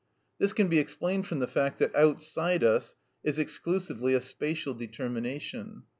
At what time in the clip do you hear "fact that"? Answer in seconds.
1.47-1.95